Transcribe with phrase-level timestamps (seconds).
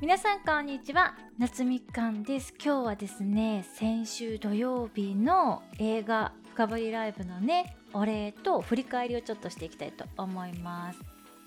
[0.00, 1.14] 皆さんこんにちは。
[1.38, 2.54] 夏みかんです。
[2.54, 10.98] 今日はですね先週土曜日の映画深掘りライブのねお礼と振り返りをちょっとしていきたいと思います。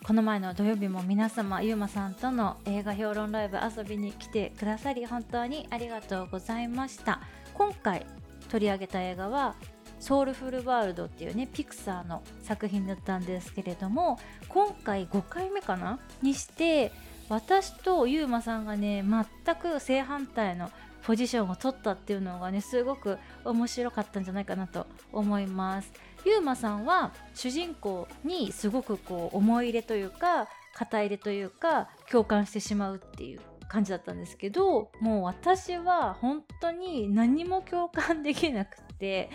[0.04, 7.22] この前の土曜日も皆様ゆうまさんとの映画評論ライブ遊びに来てくださり本当にありがとうございました。
[7.56, 8.06] 今回
[8.50, 9.56] 取り上げた映画は
[10.00, 15.98] ソウルフルワールドっていうねピクサーの作品だったんですけれども今回5回目かな？
[16.22, 16.92] にして
[17.30, 20.70] 私とゆうまさんがね全く正反対の
[21.04, 25.92] ポジションを取ったっていうのがねすごく面白かったんじゃないかなと思います。
[26.26, 39.30] ゆうまさんは主人公にすごくこう思い入れというか肩入れというか共感してしまうっていう感じだったんですけどもう私は本当に何も共感できなくて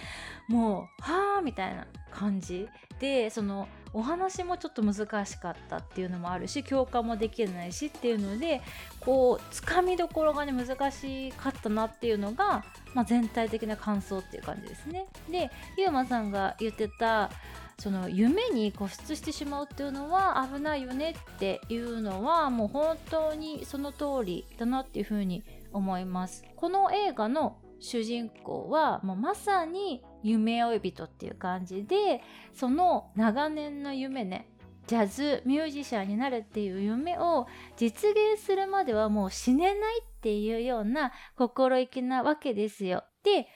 [0.49, 2.69] もうはあみたいな感じ
[3.01, 8.61] でそのお話もちょっと難しかったっていうのもあるし共感もできないしっていうので
[9.01, 15.07] こうつかみどころがね難しかったなっていうのが、まあ、全体的な感想っていう感じですね。
[15.31, 17.31] でゆうまさんが言ってた
[17.79, 26.45] その夢に固執してしまうっていうのは危ないよねっていうのはもう本当にその通りだなっていうふうに思います。
[26.57, 32.21] この映画の主人公はもうまさに夢追い人っていう感じで
[32.53, 34.51] その長年の夢ね
[34.89, 43.05] ジャズミュージシャンになるっていう夢を実現するまではもう死ねないっていうような心意気なわけですよ。
[43.23, 43.47] で、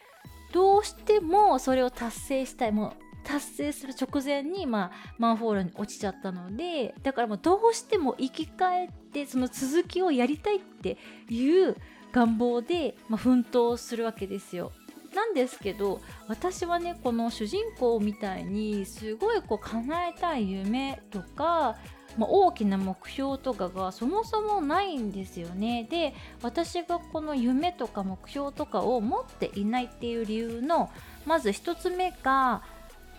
[0.53, 2.73] どうしてもそれを達成したい。
[2.73, 2.93] もう
[3.25, 10.98] 達成する直前に、まあ、マンホールに落ちちゃったので、だからもうどうしても生き返ってその続きをやりたいって
[11.31, 11.77] いう
[12.13, 14.73] 願望で、まあ、奮闘するわけですよ。
[15.15, 21.77] なんですけど私はねこの主人公みたいにすごいこう叶えたい夢とか、
[22.17, 25.87] まあ、大きな目標とかがそもそもないんですよね。
[25.91, 30.91] で私がこの夢とか目標とかを持っていないっていう理由の
[31.27, 32.62] まず1つ目が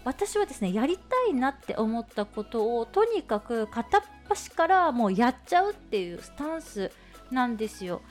[0.04, 6.92] 私はですねやりたいなって思ったことをとにかく片っ端からもうやっちゃうっていうスタンス
[7.32, 8.02] なんですよ。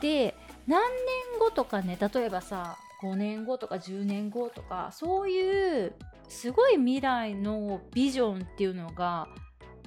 [0.00, 0.34] で
[0.66, 5.94] 何年後とかね例えばさ5年後とか10年後とかそういう
[6.28, 9.28] すごい未来のビジョンっていうのが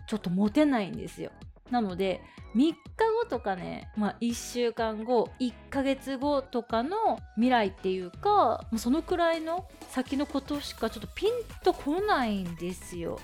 [0.08, 1.32] ちょっと持てないんですよ。
[1.70, 2.22] なので
[2.56, 2.76] 3日
[3.22, 11.32] 後とかね、まあ、1週間後1ヶ月後とかの未来っていうかそのくらいの先のことしかちょっとピン
[11.64, 13.20] とこないんですよ。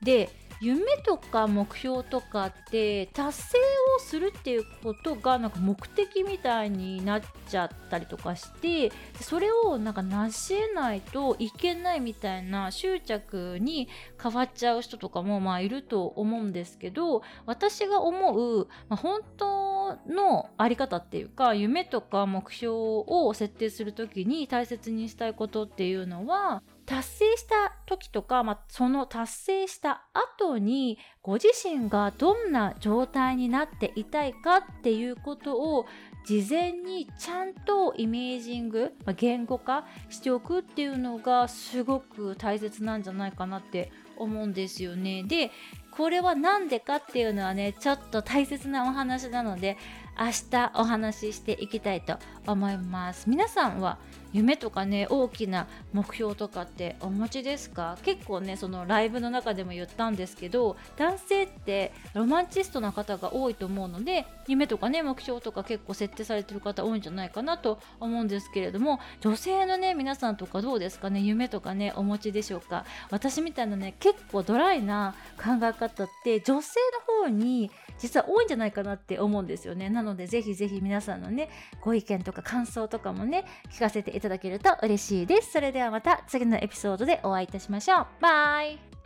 [0.00, 0.30] で
[0.62, 3.58] 夢とか目標とかって達成
[3.96, 13.88] をするっていうことがなんか目的みたいになっちゃったりとかしてそれをなんか成し得ないといけないみたいな執着に
[14.22, 35.86] 変わっちゃう人とかもまあいると思うんですけど私が思う、まあ、本当のあり方っていうか夢とか目標を設定する時に大切にしたいことっていうのは達成した時とか、まあ、その達成した後にご自身がどんな状態になっていたいかっていうことを
[36.24, 45.24] 事前にちゃんとイメージング、まあ、言語化しておくっていうのがすごく大切なんじゃないかなって思うんですよね。
[45.24, 45.50] で、
[45.96, 49.76] これは何でかっていうのはね、ちょっと大切なお話なので、
[50.18, 53.30] 明日お話ししていきたいと思います。
[53.30, 53.98] 皆さんは
[54.34, 57.96] 夢とかね大きな目標とかってお持ちですか？
[58.02, 71.20] 結構ねそのライブの中でも言ったんですけど男性ってロマンチストな方が多いと思うので夢とかね目標とか結構設定されてる方多いんじゃないかなと思うんですけれども女性のね皆さんとかどうですかね？
[71.20, 72.84] 夢とかねお持ちでしょうか？
[73.10, 85.52] 私みたいなね結構ドライな考え方って女性の方に実は多いんじゃないかなって思うんですよねなのでぜひぜひ皆さんのねご意見とか感想とかもね聞かせていただけると嬉しいです。
[85.52, 88.06] それではまた次のエピソードでお会いいたしましょう。
[88.20, 89.01] バイ